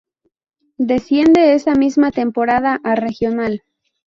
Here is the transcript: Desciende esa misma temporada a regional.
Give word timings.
Desciende 0.79 1.53
esa 1.53 1.75
misma 1.75 2.09
temporada 2.09 2.79
a 2.83 2.95
regional. 2.95 3.61